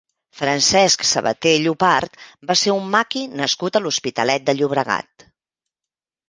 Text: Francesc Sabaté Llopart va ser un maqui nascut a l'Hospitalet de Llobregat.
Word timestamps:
Francesc 0.37 1.03
Sabaté 1.09 1.51
Llopart 1.65 2.17
va 2.51 2.55
ser 2.63 2.73
un 2.77 2.87
maqui 2.95 3.23
nascut 3.43 3.77
a 3.77 3.83
l'Hospitalet 3.85 4.49
de 4.49 4.57
Llobregat. 4.59 5.29